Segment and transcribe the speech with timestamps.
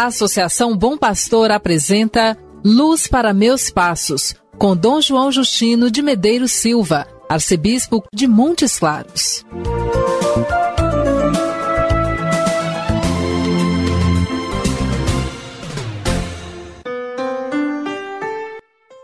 [0.00, 6.52] A Associação Bom Pastor apresenta Luz para Meus Passos, com Dom João Justino de Medeiros
[6.52, 9.44] Silva, arcebispo de Montes Claros.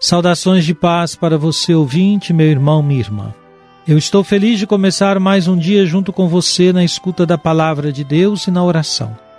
[0.00, 3.32] Saudações de paz para você, ouvinte, meu irmão, minha irmã.
[3.86, 7.92] Eu estou feliz de começar mais um dia junto com você na escuta da palavra
[7.92, 9.29] de Deus e na oração.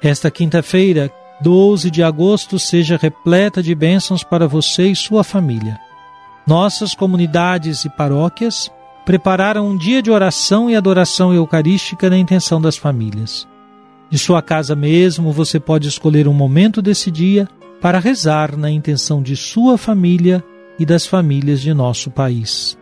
[0.00, 5.78] Esta quinta-feira, 12 de agosto, seja repleta de bênçãos para você e sua família.
[6.46, 8.70] Nossas comunidades e paróquias
[9.04, 13.48] prepararam um dia de oração e adoração eucarística na intenção das famílias.
[14.08, 17.48] De sua casa mesmo, você pode escolher um momento desse dia
[17.80, 20.44] para rezar na intenção de sua família
[20.78, 22.78] e das famílias de nosso país.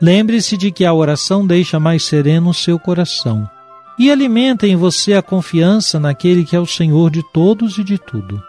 [0.00, 3.48] Lembre-se de que a oração deixa mais sereno o seu coração
[4.00, 7.98] e alimenta em você a confiança naquele que é o Senhor de todos e de
[7.98, 8.42] tudo.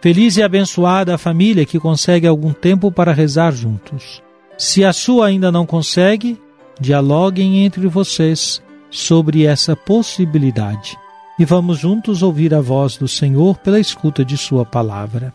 [0.00, 4.22] Feliz e abençoada a família que consegue algum tempo para rezar juntos.
[4.56, 6.40] Se a sua ainda não consegue,
[6.80, 10.96] dialoguem entre vocês sobre essa possibilidade
[11.38, 15.34] e vamos juntos ouvir a voz do Senhor pela escuta de Sua palavra.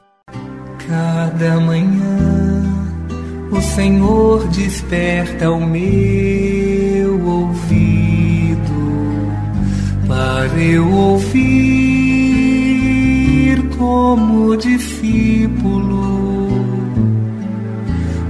[0.88, 2.64] Cada manhã
[3.52, 7.91] o Senhor desperta o meu ouvido
[10.22, 11.42] para eu ouvir
[13.76, 16.48] como discípulo,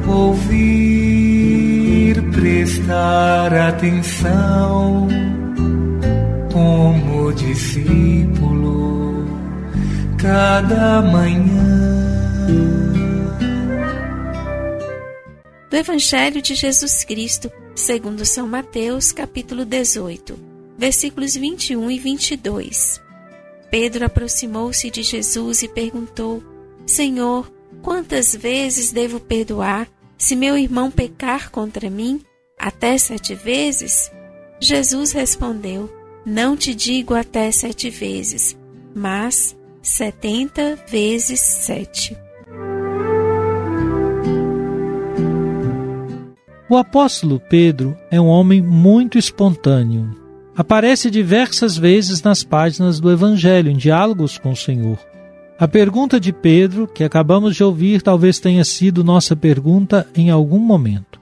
[0.07, 1.51] ouvir,
[2.31, 5.09] prestar atenção
[6.53, 9.25] como discípulo.
[10.17, 12.47] Cada manhã.
[15.69, 23.01] Do Evangelho de Jesus Cristo, segundo São Mateus, capítulo 18, versículos 21 e 22.
[23.69, 26.43] Pedro aproximou-se de Jesus e perguntou:
[26.85, 27.51] Senhor,
[27.81, 29.87] quantas vezes devo perdoar
[30.17, 32.21] se meu irmão pecar contra mim?
[32.57, 34.11] Até sete vezes?
[34.59, 35.89] Jesus respondeu:
[36.25, 38.55] não te digo até sete vezes,
[38.93, 42.15] mas setenta vezes sete.
[46.69, 50.20] O apóstolo Pedro é um homem muito espontâneo.
[50.55, 54.99] Aparece diversas vezes nas páginas do Evangelho em diálogos com o Senhor.
[55.57, 60.59] A pergunta de Pedro, que acabamos de ouvir, talvez tenha sido nossa pergunta em algum
[60.59, 61.21] momento.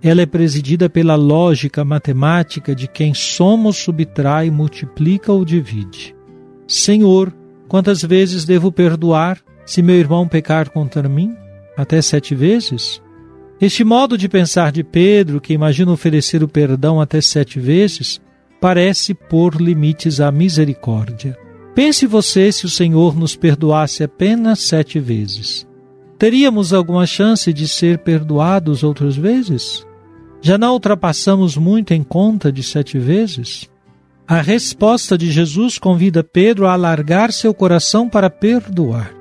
[0.00, 6.14] Ela é presidida pela lógica matemática de quem somos subtrai, multiplica ou divide.
[6.68, 7.32] Senhor,
[7.66, 11.34] quantas vezes devo perdoar se meu irmão pecar contra mim?
[11.76, 13.02] Até sete vezes?
[13.60, 18.20] Este modo de pensar de Pedro, que imagina oferecer o perdão até sete vezes,
[18.60, 21.38] parece pôr limites à misericórdia.
[21.74, 25.66] Pense você se o Senhor nos perdoasse apenas sete vezes.
[26.18, 29.86] Teríamos alguma chance de ser perdoados outras vezes?
[30.40, 33.70] Já não ultrapassamos muito em conta de sete vezes?
[34.26, 39.14] A resposta de Jesus convida Pedro a alargar seu coração para perdoar.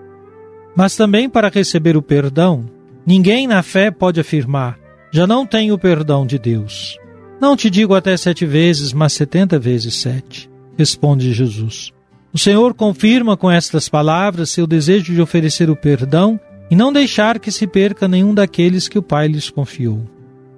[0.75, 2.65] Mas também para receber o perdão,
[3.05, 4.77] ninguém na fé pode afirmar:
[5.11, 6.99] já não tenho o perdão de Deus.
[7.39, 11.91] Não te digo até sete vezes, mas setenta vezes sete, responde Jesus.
[12.33, 16.39] O Senhor confirma com estas palavras seu desejo de oferecer o perdão
[16.69, 20.03] e não deixar que se perca nenhum daqueles que o Pai lhes confiou.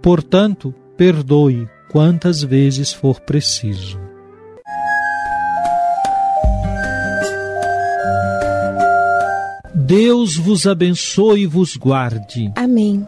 [0.01, 4.00] Portanto, perdoe quantas vezes for preciso.
[9.73, 12.52] Deus vos abençoe e vos guarde.
[12.55, 13.08] Amém.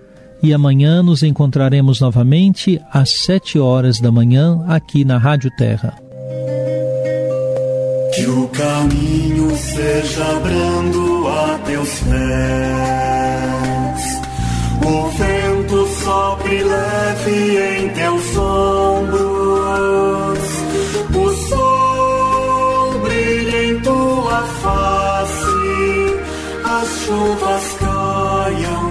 [0.43, 5.93] e amanhã nos encontraremos novamente às sete horas da manhã aqui na Rádio Terra.
[8.15, 12.11] Que o caminho seja brando a teus pés,
[14.85, 19.31] o vento sopre leve em teus ombros.
[21.15, 25.45] O sol brilha em tua face,
[26.65, 28.90] as chuvas caiam